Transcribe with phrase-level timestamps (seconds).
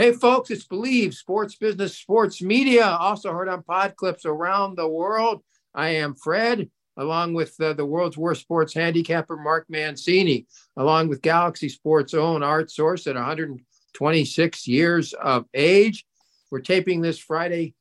[0.00, 4.86] Hey, folks, it's Believe Sports Business Sports Media, also heard on pod clips around the
[4.86, 5.42] world.
[5.74, 11.20] I am Fred, along with uh, the world's worst sports handicapper, Mark Mancini, along with
[11.20, 16.06] Galaxy Sports' own Art Source at 126 years of age.
[16.52, 17.74] We're taping this Friday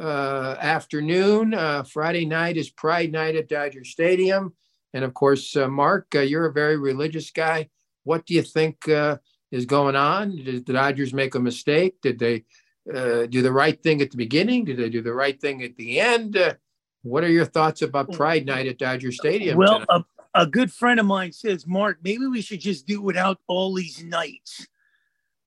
[0.00, 1.54] uh, afternoon.
[1.54, 4.54] Uh, Friday night is Pride Night at Dodger Stadium.
[4.92, 7.68] And of course, uh, Mark, uh, you're a very religious guy.
[8.04, 8.88] What do you think?
[9.54, 10.34] Is going on?
[10.34, 12.00] Did the Dodgers make a mistake?
[12.02, 12.44] Did they
[12.92, 14.64] uh, do the right thing at the beginning?
[14.64, 16.36] Did they do the right thing at the end?
[16.36, 16.54] Uh,
[17.02, 19.56] what are your thoughts about Pride Night at Dodger Stadium?
[19.56, 23.38] Well, a, a, good friend of mine says, Mark, maybe we should just do without
[23.46, 24.66] all these nights.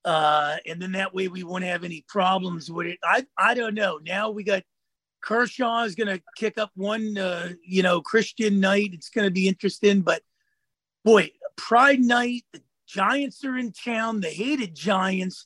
[0.06, 3.00] Uh, and then that way we won't have any problems with it.
[3.04, 4.00] I, I don't know.
[4.02, 4.64] Now we got
[5.22, 8.92] Kershaw is going to kick up one, uh, you know, Christian night.
[8.94, 10.00] It's going to be interesting.
[10.00, 10.22] But
[11.04, 14.22] boy, Pride Night, the Giants are in town.
[14.22, 15.46] The hated Giants.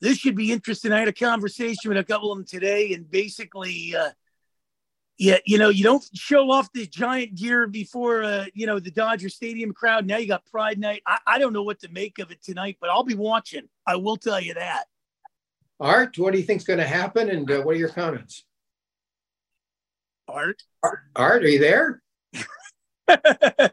[0.00, 0.92] This should be interesting.
[0.92, 4.10] I had a conversation with a couple of them today, and basically, uh,
[5.16, 8.90] yeah, you know, you don't show off the giant gear before, uh, you know, the
[8.90, 10.06] Dodger Stadium crowd.
[10.06, 11.02] Now you got Pride Night.
[11.06, 13.68] I, I don't know what to make of it tonight, but I'll be watching.
[13.86, 14.84] I will tell you that.
[15.80, 18.44] Art, what do you think's going to happen, and uh, what are your comments?
[20.28, 22.02] Art, Art, are you there?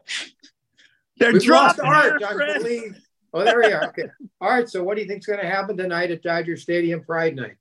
[1.18, 2.98] They're lost Art, I believe.
[3.34, 3.88] Oh, there we are.
[3.88, 4.04] Okay.
[4.40, 4.68] All right.
[4.68, 7.56] So, what do you think is going to happen tonight at Dodger Stadium Pride Night?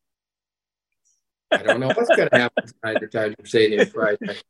[1.51, 4.43] I don't know what's going to happen tonight at Dodger Stadium Pride Night.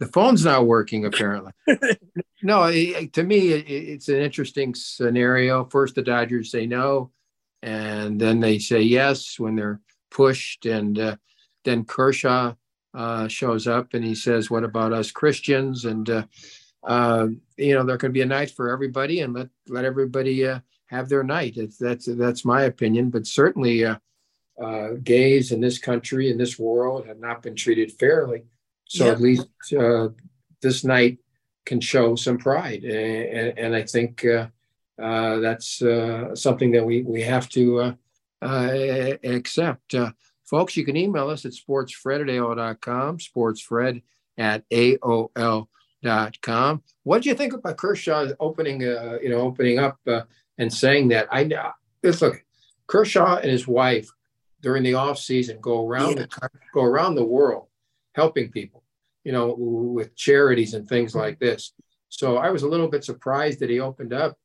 [0.00, 1.52] The phone's not working, apparently.
[2.42, 5.64] no, to me, it's an interesting scenario.
[5.66, 7.12] First, the Dodgers say no,
[7.62, 11.16] and then they say yes when they're pushed, and uh,
[11.64, 12.54] then Kershaw
[12.94, 16.24] uh, shows up and he says, "What about us Christians?" and uh,
[16.86, 20.60] uh, you know, there can be a night for everybody, and let let everybody uh,
[20.86, 21.56] have their night.
[21.56, 23.10] It's, that's that's my opinion.
[23.10, 23.96] But certainly, uh,
[24.60, 28.44] uh, gays in this country in this world have not been treated fairly.
[28.86, 30.08] So at least uh,
[30.60, 31.18] this night
[31.64, 34.48] can show some pride, and, and I think uh,
[35.02, 37.92] uh, that's uh, something that we we have to uh,
[38.42, 39.94] uh, accept.
[39.94, 40.12] Uh,
[40.44, 44.02] folks, you can email us at sportsfred at AOL.com, sportsfred
[44.38, 45.68] at AOL
[46.04, 46.82] dot com.
[47.02, 50.22] What do you think about Kershaw opening, uh, you know, opening up uh,
[50.58, 51.26] and saying that?
[51.32, 51.50] I
[52.02, 52.44] let's look.
[52.86, 54.08] Kershaw and his wife
[54.60, 56.26] during the off season go around yeah.
[56.26, 57.66] the go around the world
[58.12, 58.84] helping people,
[59.24, 61.72] you know, with charities and things like this.
[62.10, 64.38] So I was a little bit surprised that he opened up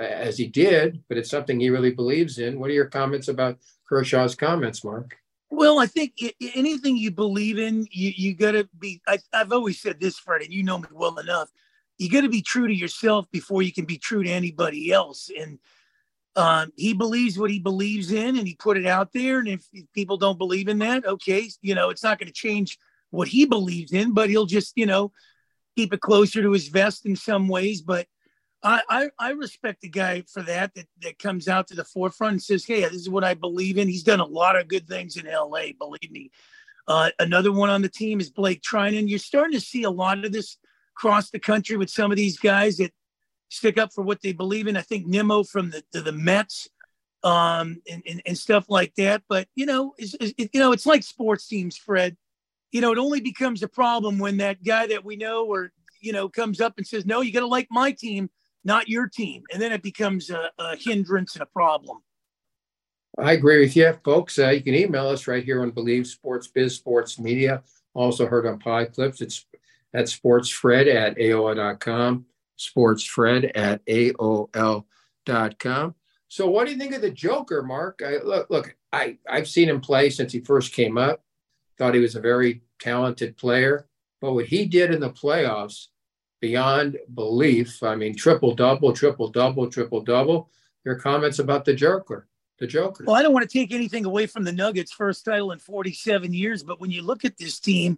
[0.00, 2.58] uh, as he did, but it's something he really believes in.
[2.58, 3.58] What are your comments about
[3.88, 5.16] Kershaw's comments, Mark?
[5.54, 6.14] Well, I think
[6.54, 9.02] anything you believe in, you, you got to be.
[9.06, 11.50] I, have always said this, Fred, and you know me well enough.
[11.98, 15.30] You got to be true to yourself before you can be true to anybody else.
[15.38, 15.58] And
[16.36, 19.40] um, he believes what he believes in, and he put it out there.
[19.40, 22.32] And if, if people don't believe in that, okay, you know, it's not going to
[22.32, 22.78] change
[23.10, 25.12] what he believes in, but he'll just, you know,
[25.76, 27.82] keep it closer to his vest in some ways.
[27.82, 28.06] But
[28.64, 32.32] I, I, I respect the guy for that, that that comes out to the forefront
[32.32, 34.86] and says, "Hey, this is what I believe in." He's done a lot of good
[34.86, 35.72] things in L.A.
[35.72, 36.30] Believe me.
[36.86, 39.08] Uh, another one on the team is Blake Treinen.
[39.08, 40.58] You're starting to see a lot of this
[40.96, 42.92] across the country with some of these guys that
[43.48, 44.76] stick up for what they believe in.
[44.76, 46.68] I think Nimmo from the the, the Mets
[47.24, 49.22] um, and, and, and stuff like that.
[49.28, 52.16] But you know, it's, it, you know, it's like sports teams, Fred.
[52.70, 56.12] You know, it only becomes a problem when that guy that we know or you
[56.12, 58.30] know comes up and says, "No, you got to like my team."
[58.64, 59.42] Not your team.
[59.52, 61.98] And then it becomes a, a hindrance and a problem.
[63.18, 64.38] I agree with you, folks.
[64.38, 67.62] Uh, you can email us right here on Believe Sports Biz Sports Media.
[67.94, 69.20] Also heard on Clips.
[69.20, 69.44] It's
[69.92, 72.24] at sportsfred at AOL.com,
[72.58, 75.94] sportsfred at AOL.com.
[76.28, 78.00] So what do you think of the Joker, Mark?
[78.02, 81.22] I, look, look, I, I've seen him play since he first came up.
[81.76, 83.86] Thought he was a very talented player.
[84.22, 85.88] But what he did in the playoffs
[86.42, 87.82] beyond belief.
[87.82, 90.50] I mean, triple double, triple double, triple double.
[90.84, 92.26] Your comments about the Joker,
[92.58, 93.04] the Joker.
[93.06, 96.34] Well, I don't want to take anything away from the Nuggets' first title in 47
[96.34, 97.96] years, but when you look at this team,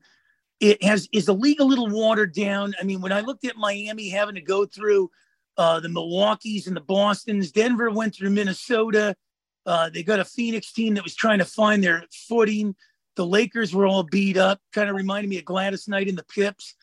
[0.60, 2.74] it has is the league a little watered down.
[2.78, 5.10] I mean, when I looked at Miami having to go through
[5.56, 9.16] uh, the Milwaukee's and the Boston's, Denver went through Minnesota.
[9.64, 12.76] Uh, they got a Phoenix team that was trying to find their footing.
[13.16, 16.24] The Lakers were all beat up, kind of reminded me of Gladys Knight and the
[16.24, 16.74] Pips.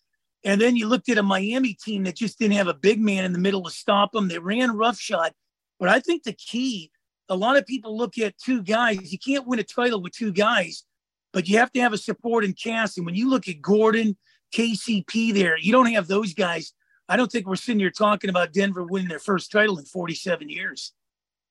[0.44, 3.26] And then you looked at a Miami team that just didn't have a big man
[3.26, 4.28] in the middle to stop them.
[4.28, 5.34] They ran roughshod.
[5.80, 6.92] But I think the key,
[7.30, 9.12] a lot of people look at two guys.
[9.12, 10.84] You can't win a title with two guys,
[11.32, 12.98] but you have to have a supporting cast.
[12.98, 14.18] And when you look at Gordon,
[14.54, 16.74] KCP there, you don't have those guys.
[17.08, 20.50] I don't think we're sitting here talking about Denver winning their first title in 47
[20.50, 20.94] years.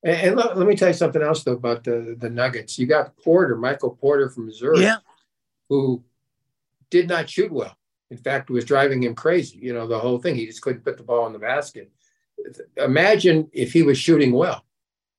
[0.03, 2.79] And, and let, let, me tell you something else though about the the Nuggets.
[2.79, 4.97] You got Porter, Michael Porter from Missouri, yeah.
[5.69, 6.03] who
[6.89, 7.77] did not shoot well.
[8.11, 9.59] In fact, it was driving him crazy.
[9.59, 10.35] You know, the whole thing.
[10.35, 11.91] He just couldn't put the ball in the basket.
[12.77, 14.65] Imagine if he was shooting well.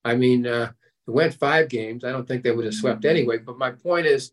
[0.04, 0.72] I mean, uh,
[1.08, 2.04] it went five games.
[2.04, 3.38] I don't think they would have swept anyway.
[3.38, 4.32] But my point is,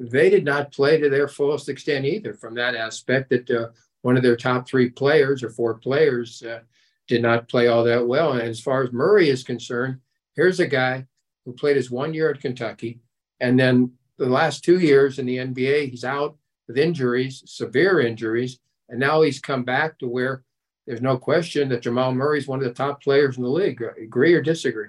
[0.00, 3.68] they did not play to their fullest extent either from that aspect that uh,
[4.02, 6.60] one of their top three players or four players uh,
[7.08, 8.32] did not play all that well.
[8.32, 9.98] And as far as Murray is concerned,
[10.36, 11.06] here's a guy
[11.44, 13.00] who played his one year at Kentucky.
[13.40, 16.36] And then the last two years in the NBA, he's out
[16.68, 18.60] with injuries, severe injuries.
[18.88, 20.44] And now he's come back to where
[20.86, 23.82] there's no question that Jamal Murray is one of the top players in the league.
[24.00, 24.88] Agree or disagree?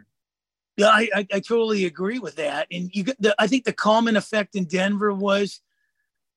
[0.77, 2.67] Yeah, I, I, I totally agree with that.
[2.71, 5.61] And you, the, I think the common effect in Denver was,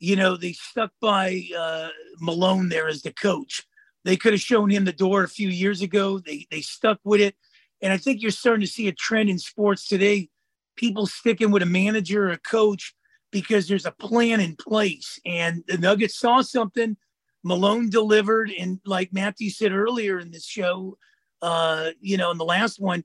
[0.00, 3.64] you know, they stuck by uh, Malone there as the coach.
[4.04, 6.18] They could have shown him the door a few years ago.
[6.18, 7.36] They they stuck with it,
[7.80, 10.28] and I think you're starting to see a trend in sports today.
[10.74, 12.96] People sticking with a manager or a coach
[13.32, 15.18] because there's a plan in place.
[15.26, 16.96] And the Nuggets saw something.
[17.42, 20.96] Malone delivered, and like Matthew said earlier in this show,
[21.40, 23.02] uh, you know, in the last one,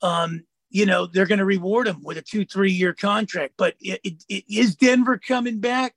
[0.00, 3.54] um, you know, they're going to reward him with a two, three year contract.
[3.56, 5.96] But it, it, it, is Denver coming back?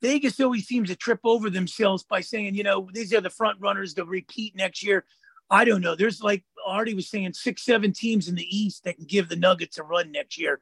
[0.00, 3.60] Vegas always seems to trip over themselves by saying, you know, these are the front
[3.60, 5.04] runners to repeat next year.
[5.50, 5.94] I don't know.
[5.94, 9.36] There's like Artie was saying, six, seven teams in the East that can give the
[9.36, 10.60] Nuggets a run next year.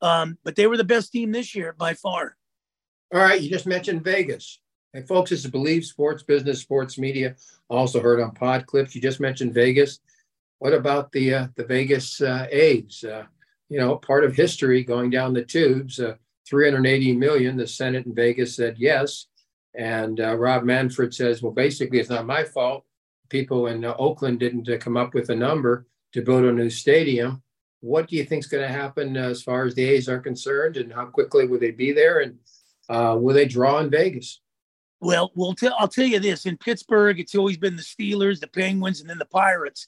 [0.00, 2.36] Um, but they were the best team this year by far.
[3.12, 3.40] All right.
[3.40, 4.60] You just mentioned Vegas.
[4.94, 7.36] And folks, this is Believe Sports Business, Sports Media,
[7.68, 8.94] also heard on Pod Clips.
[8.94, 10.00] You just mentioned Vegas.
[10.58, 13.04] What about the uh, the Vegas uh, A's?
[13.04, 13.24] Uh,
[13.68, 16.00] you know, part of history going down the tubes.
[16.00, 16.14] Uh,
[16.48, 17.56] 380 million.
[17.56, 19.26] The Senate in Vegas said yes,
[19.74, 22.84] and uh, Rob Manfred says, well, basically, it's not my fault.
[23.28, 27.42] People in uh, Oakland didn't come up with a number to build a new stadium.
[27.80, 30.76] What do you think is going to happen as far as the A's are concerned,
[30.76, 32.38] and how quickly will they be there, and
[32.88, 34.40] will they draw in Vegas?
[35.00, 38.48] Well, we'll t- I'll tell you this: in Pittsburgh, it's always been the Steelers, the
[38.48, 39.86] Penguins, and then the Pirates.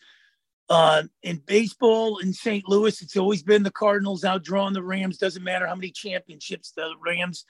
[0.68, 2.68] Uh, in baseball in St.
[2.68, 5.18] Louis, it's always been the Cardinals outdrawing the Rams.
[5.18, 7.44] Doesn't matter how many championships the Rams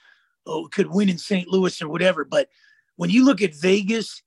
[0.47, 1.47] oh, could win in St.
[1.47, 2.25] Louis or whatever.
[2.25, 2.49] But
[2.95, 4.23] when you look at Vegas,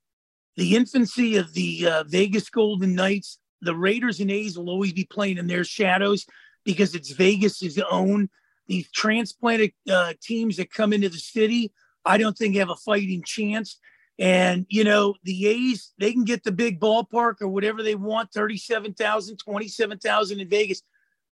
[0.57, 5.05] the infancy of the uh, Vegas Golden Knights, the Raiders and A's will always be
[5.05, 6.27] playing in their shadows
[6.65, 8.29] because it's Vegas's own.
[8.67, 11.73] These transplanted uh, teams that come into the city,
[12.05, 13.79] I don't think have a fighting chance.
[14.19, 18.33] And, you know, the A's, they can get the big ballpark or whatever they want
[18.33, 20.83] 37,000, 27,000 in Vegas.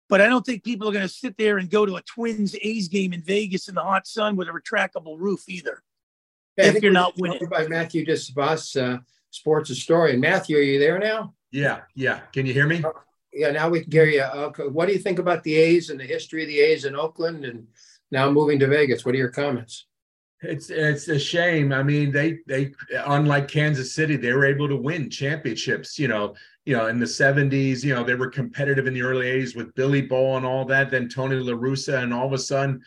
[0.08, 2.54] But I don't think people are going to sit there and go to a Twins
[2.60, 5.82] A's game in Vegas in the hot sun with a retractable roof either.
[6.58, 7.40] Yeah, if you're not winning.
[7.48, 8.98] By Matthew Di Biase, uh,
[9.30, 10.20] sports historian.
[10.20, 11.34] Matthew, are you there now?
[11.52, 12.20] Yeah, yeah.
[12.32, 12.82] Can you hear me?
[12.82, 12.90] Uh,
[13.32, 14.22] yeah, now we can hear you.
[14.22, 16.96] Uh, what do you think about the A's and the history of the A's in
[16.96, 17.66] Oakland and
[18.10, 19.04] now moving to Vegas?
[19.04, 19.86] What are your comments?
[20.40, 21.72] It's it's a shame.
[21.72, 22.72] I mean, they they
[23.06, 25.98] unlike Kansas City, they were able to win championships.
[25.98, 26.34] You know,
[26.64, 29.74] you know, in the '70s, you know, they were competitive in the early '80s with
[29.74, 30.90] Billy Ball and all that.
[30.90, 32.82] Then Tony La Russa, and all of a sudden,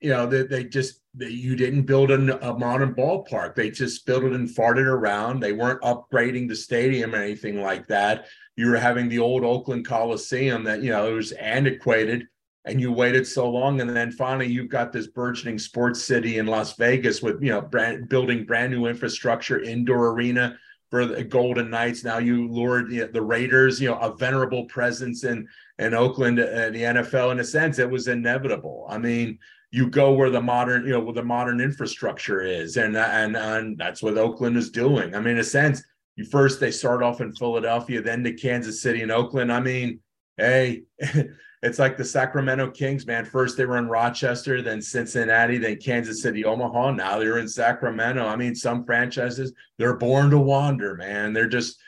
[0.00, 3.54] you know, they, they just they, you didn't build an, a modern ballpark.
[3.54, 5.40] They just built it and farted around.
[5.40, 8.26] They weren't upgrading the stadium or anything like that.
[8.56, 12.26] You were having the old Oakland Coliseum that you know it was antiquated
[12.66, 16.46] and you waited so long and then finally you've got this burgeoning sports city in
[16.46, 20.58] las vegas with you know brand, building brand new infrastructure indoor arena
[20.90, 25.24] for the golden knights now you lured the, the raiders you know a venerable presence
[25.24, 25.46] in
[25.78, 29.38] in oakland uh, the nfl in a sense it was inevitable i mean
[29.76, 33.76] you go where the modern you know where the modern infrastructure is and and and
[33.76, 35.82] that's what oakland is doing i mean in a sense
[36.16, 40.00] you first they start off in philadelphia then to kansas city and oakland i mean
[40.38, 40.82] hey
[41.62, 43.24] it's like the Sacramento Kings, man.
[43.24, 46.92] First they were in Rochester, then Cincinnati, then Kansas City, Omaha.
[46.92, 48.24] Now they're in Sacramento.
[48.24, 51.32] I mean, some franchises they're born to wander, man.
[51.32, 51.78] They're just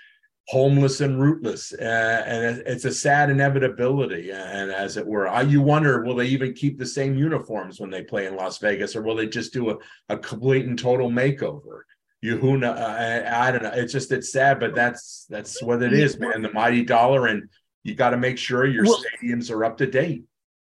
[0.48, 4.30] homeless and rootless, uh, and it's a sad inevitability.
[4.32, 7.90] And as it were, I, you wonder, will they even keep the same uniforms when
[7.90, 9.76] they play in Las Vegas, or will they just do a,
[10.08, 11.82] a complete and total makeover?
[12.20, 15.84] you who know I, I, don't know it's just it's sad but that's that's what
[15.84, 17.48] it is man the mighty dollar and
[17.88, 20.24] you got to make sure your well, stadiums are up to date.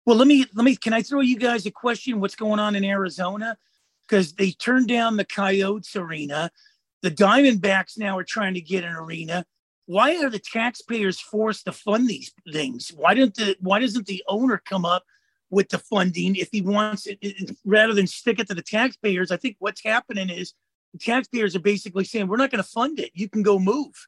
[0.06, 0.76] Well, let me let me.
[0.76, 2.20] Can I throw you guys a question?
[2.20, 3.58] What's going on in Arizona?
[4.08, 6.52] Because they turned down the Coyotes arena.
[7.02, 9.46] The Diamondbacks now are trying to get an arena.
[9.90, 12.92] Why are the taxpayers forced to fund these things?
[12.96, 15.04] Why didn't the Why doesn't the owner come up
[15.50, 19.32] with the funding if he wants it, it rather than stick it to the taxpayers?
[19.32, 20.54] I think what's happening is
[20.94, 23.10] the taxpayers are basically saying we're not going to fund it.
[23.16, 24.08] You can go move.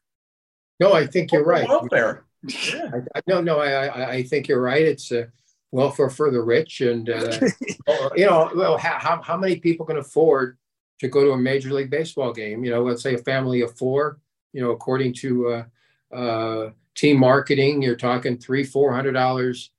[0.78, 1.68] No, I think you're right.
[1.68, 2.26] Welfare.
[2.46, 2.90] Yeah.
[2.94, 4.82] I, I, no, no, I, I think you're right.
[4.82, 5.26] It's uh,
[5.72, 7.40] welfare for the rich, and uh,
[8.14, 10.58] you know, well, how, how many people can afford
[11.00, 12.64] to go to a major league baseball game?
[12.64, 14.20] You know, let's say a family of four.
[14.52, 15.64] You know, according to uh,
[16.12, 19.70] uh, team marketing, you're talking three, four hundred dollars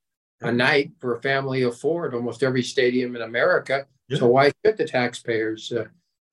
[0.42, 3.88] a night for a family of four at almost every stadium in America.
[4.10, 4.20] Yeah.
[4.20, 5.72] So why should the taxpayers?
[5.72, 5.86] Uh,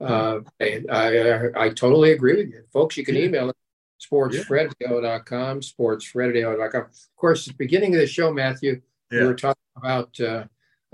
[0.02, 2.96] uh, I, I, I, totally agree with you, folks.
[2.96, 3.56] You can email it
[4.00, 6.80] sportsfredadio.com, sportsfredadio.com.
[6.80, 8.80] Of course, at the beginning of the show, Matthew,
[9.10, 9.20] yeah.
[9.20, 10.44] we were talking about uh,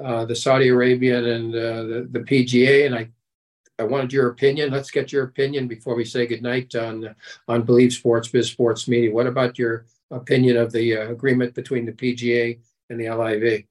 [0.03, 3.11] uh, the Saudi Arabian and uh, the, the PGA, and I
[3.79, 4.71] I wanted your opinion.
[4.71, 7.15] Let's get your opinion before we say goodnight on
[7.47, 9.13] on Believe Sports Biz Sports Media.
[9.13, 13.65] What about your opinion of the uh, agreement between the PGA and the LIV?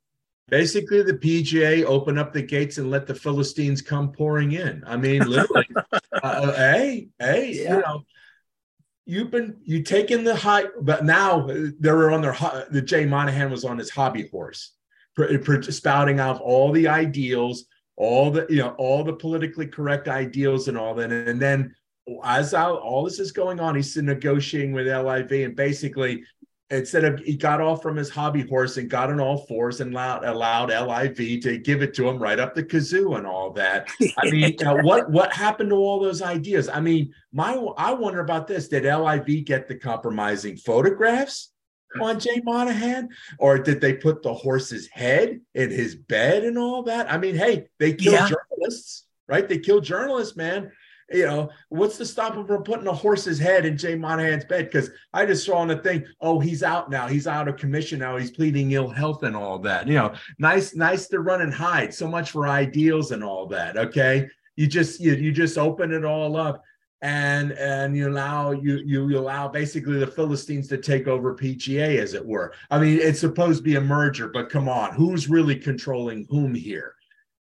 [0.47, 4.83] Basically, the PGA open up the gates and let the Philistines come pouring in.
[4.85, 7.75] I mean, literally, uh, uh, hey, hey, yeah.
[7.77, 8.05] you know,
[9.07, 12.37] you've been you taking the high, but now they were on their
[12.69, 14.73] the Jay Monahan was on his hobby horse,
[15.61, 17.65] spouting out all the ideals,
[17.97, 21.73] all the you know all the politically correct ideals and all that, and then
[22.23, 26.23] as all this is going on, he's negotiating with LIV and basically
[26.71, 29.93] instead of he got off from his hobby horse and got on all fours and
[29.93, 33.87] allowed, allowed LIV to give it to him right up the kazoo and all that.
[34.17, 36.69] I mean, what what happened to all those ideas?
[36.69, 38.67] I mean, my I wonder about this.
[38.67, 41.51] Did LIV get the compromising photographs?
[42.01, 43.09] On Jay Monahan?
[43.39, 47.11] Or did they put the horse's head in his bed and all that?
[47.11, 48.29] I mean, hey, they killed yeah.
[48.29, 49.47] journalists, right?
[49.47, 50.71] They killed journalists, man
[51.11, 54.65] you know, what's to stop him from putting a horse's head in Jay Monahan's bed?
[54.65, 57.07] Because I just saw on the thing, oh, he's out now.
[57.07, 58.17] He's out of commission now.
[58.17, 59.87] He's pleading ill health and all that.
[59.87, 61.93] You know, nice, nice to run and hide.
[61.93, 63.77] So much for ideals and all that.
[63.77, 64.27] Okay.
[64.55, 66.63] You just you, you just open it all up
[67.05, 72.13] and and you allow you you allow basically the Philistines to take over PGA as
[72.13, 72.53] it were.
[72.71, 76.53] I mean, it's supposed to be a merger, but come on, who's really controlling whom
[76.55, 76.95] here?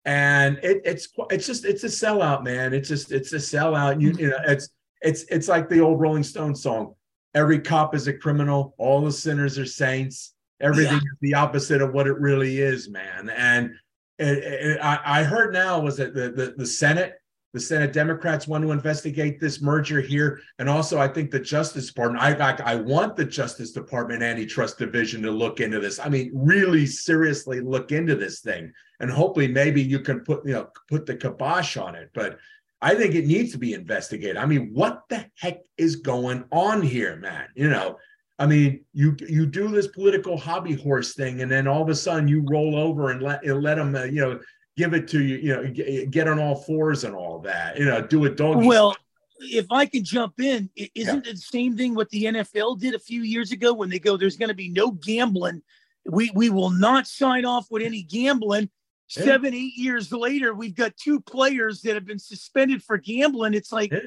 [0.05, 2.73] and it, it's it's just it's a sellout, man.
[2.73, 4.01] It's just it's a sellout.
[4.01, 4.71] You, you know, it's
[5.03, 6.95] it's it's like the old Rolling Stone song.
[7.35, 8.75] Every cop is a criminal.
[8.79, 10.35] All the sinners are saints.
[10.61, 10.99] Everything yeah.
[10.99, 13.31] is the opposite of what it really is, man.
[13.31, 13.75] And
[14.19, 17.20] it, it, I, I heard now was that the, the the Senate
[17.53, 21.89] the Senate Democrats want to investigate this merger here, and also I think the Justice
[21.89, 22.23] Department.
[22.23, 25.99] I I, I want the Justice Department Antitrust Division to look into this.
[25.99, 30.53] I mean, really seriously look into this thing, and hopefully maybe you can put you
[30.53, 32.11] know put the kibosh on it.
[32.15, 32.39] But
[32.83, 34.37] I think it needs to be investigated.
[34.37, 37.49] I mean, what the heck is going on here, man?
[37.55, 37.99] You know,
[38.39, 41.95] I mean, you you do this political hobby horse thing, and then all of a
[41.95, 44.41] sudden you roll over and let let them, uh, you know,
[44.79, 48.01] give it to you, you know, get on all fours and all that, you know,
[48.01, 48.65] do it Don't.
[48.65, 48.97] Well,
[49.41, 51.31] if I can jump in, isn't yeah.
[51.31, 54.17] it the same thing what the NFL did a few years ago when they go,
[54.17, 55.63] there's going to be no gambling.
[56.07, 58.71] We we will not sign off with any gambling.
[59.17, 59.25] Yeah.
[59.25, 63.55] Seven, eight years later, we've got two players that have been suspended for gambling.
[63.55, 63.99] It's like yeah.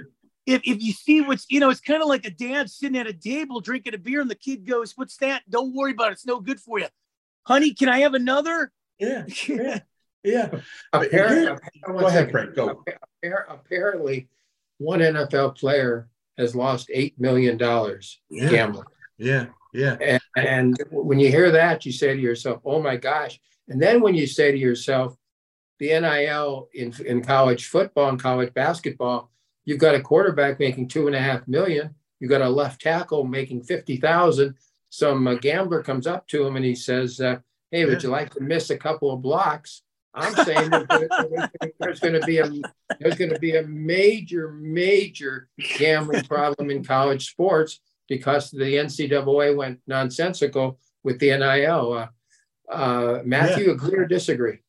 [0.46, 3.08] if, if you see what's you know, it's kind of like a dad sitting at
[3.08, 5.44] a table drinking a beer, and the kid goes, What's that?
[5.50, 6.14] Don't worry about it.
[6.14, 6.88] It's no good for you.
[7.46, 8.72] Honey, can I have another?
[8.98, 9.26] Yeah.
[9.48, 9.80] yeah.
[10.24, 10.50] Yeah.
[10.94, 12.56] Apparently, go ahead, Frank.
[12.56, 12.84] Go.
[13.50, 14.30] Apparently,
[14.78, 18.50] one NFL player has lost eight million dollars yeah.
[18.50, 18.88] gambling.
[19.18, 19.98] Yeah, yeah.
[20.02, 24.02] And, and, when you hear that, you say to yourself, "Oh my gosh!" And then
[24.02, 25.16] when you say to yourself,
[25.80, 29.32] "The NIL in in college football and college basketball,
[29.66, 31.96] you've got a quarterback making two and a half million.
[32.20, 34.56] You've got a left tackle making fifty thousand.
[34.90, 37.40] Some uh, gambler comes up to him and he says, uh,
[37.72, 38.08] "Hey, would yeah.
[38.08, 42.38] you like to miss a couple of blocks?" I'm saying that there's going to be
[42.38, 42.50] a
[43.00, 49.56] there's going to be a major major gambling problem in college sports because the NCAA
[49.56, 51.94] went nonsensical with the NIL.
[51.94, 52.08] Uh,
[52.72, 53.74] uh, Matthew, yeah.
[53.74, 54.60] agree or disagree?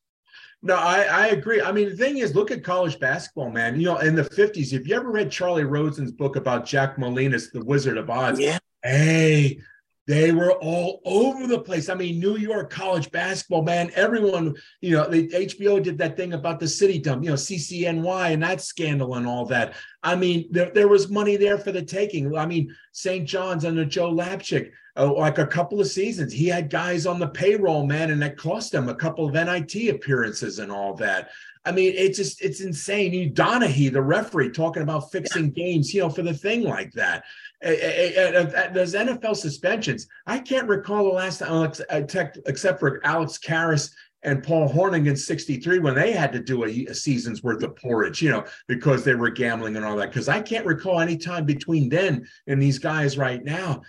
[0.63, 1.61] No, I, I agree.
[1.61, 3.79] I mean, the thing is, look at college basketball, man.
[3.79, 7.53] You know, in the 50s, if you ever read Charlie Rosen's book about Jack Molinas,
[7.53, 8.59] the Wizard of Odds, yeah.
[8.83, 9.61] hey,
[10.07, 11.89] they were all over the place.
[11.89, 13.91] I mean, New York college basketball, man.
[13.95, 18.33] Everyone, you know, the HBO did that thing about the city dump, you know, CCNY
[18.33, 19.75] and that scandal and all that.
[20.03, 22.37] I mean, there, there was money there for the taking.
[22.37, 23.27] I mean, St.
[23.27, 27.27] John's under Joe Lapchick, uh, like a couple of seasons, he had guys on the
[27.27, 31.31] payroll, man, and that cost him a couple of NIT appearances and all that.
[31.65, 33.13] I mean, it's just it's insane.
[33.15, 37.25] You Donaghy, the referee, talking about fixing games, you know, for the thing like that.
[37.63, 40.07] There's NFL suspensions.
[40.27, 41.73] I can't recall the last time,
[42.47, 43.91] except for Alex Karras
[44.25, 47.77] and Paul Hornung in 63 when they had to do a, a, season's worth of
[47.77, 50.11] porridge, you know, because they were gambling and all that.
[50.11, 53.83] Because I can't recall any time between then and these guys right now.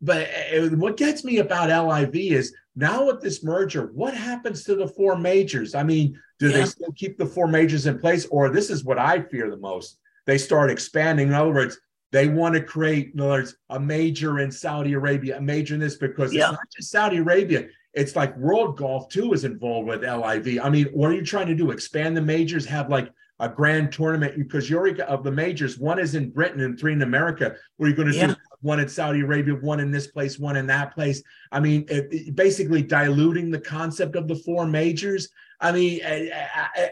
[0.00, 4.74] but uh, what gets me about LIV is now with this merger, what happens to
[4.74, 5.74] the four majors?
[5.74, 6.58] I mean, do yeah.
[6.58, 9.58] they still keep the four majors in place, or this is what I fear the
[9.58, 9.98] most?
[10.26, 11.28] They start expanding.
[11.28, 11.78] In other words,
[12.12, 15.80] they want to create, in other words, a major in Saudi Arabia, a major in
[15.80, 16.44] this because yeah.
[16.44, 17.66] it's not just Saudi Arabia.
[17.94, 20.60] It's like World Golf too is involved with LIV.
[20.62, 21.70] I mean, what are you trying to do?
[21.70, 22.64] Expand the majors?
[22.66, 23.10] Have like
[23.42, 25.76] a grand tournament because you're of the majors.
[25.76, 27.56] One is in Britain and three in America.
[27.76, 28.28] Where you're going to yeah.
[28.28, 31.24] do one in Saudi Arabia, one in this place, one in that place.
[31.50, 35.28] I mean, it, it, basically diluting the concept of the four majors.
[35.60, 36.28] I mean, eh,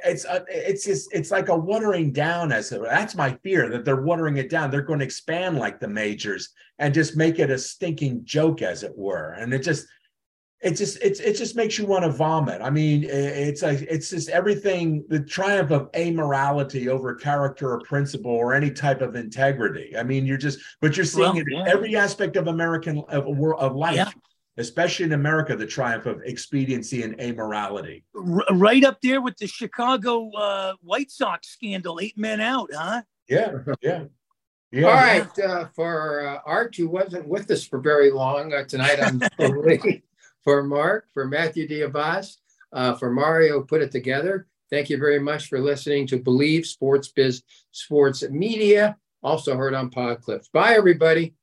[0.05, 2.51] it's uh, it's just it's like a watering down.
[2.51, 4.73] As that's my fear that they're watering it down.
[4.73, 6.49] They're going to expand like the majors
[6.81, 9.37] and just make it a stinking joke, as it were.
[9.39, 9.87] And it just
[10.63, 12.61] it just it's it just makes you want to vomit.
[12.61, 18.33] I mean, it's like it's just everything the triumph of amorality over character or principle
[18.33, 19.97] or any type of integrity.
[19.97, 21.63] I mean, you're just but you're seeing well, it yeah.
[21.63, 23.97] in every aspect of American of of life.
[23.97, 24.11] Yeah.
[24.57, 28.03] Especially in America, the triumph of expediency and amorality.
[28.15, 33.01] R- right up there with the Chicago uh, White Sox scandal, eight men out, huh?
[33.27, 34.05] Yeah, yeah.
[34.73, 34.87] Yeah.
[34.87, 39.01] All right, uh, for uh, Art, who wasn't with us for very long uh, tonight
[39.01, 39.21] on
[40.43, 42.37] for Mark, for Matthew Di Biase,
[42.73, 44.47] uh, for Mario put it together.
[44.71, 47.43] Thank you very much for listening to Believe Sports Biz
[47.73, 50.51] Sports Media, also heard on Podclips.
[50.53, 51.35] Bye, everybody.